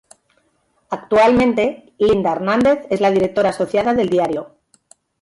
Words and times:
Actualmente, 0.89 1.93
Linda 1.99 2.31
Hernández 2.31 2.87
es 2.89 3.01
la 3.01 3.11
directora 3.11 3.49
asociada 3.49 3.93
del 3.93 4.09
diario. 4.09 4.57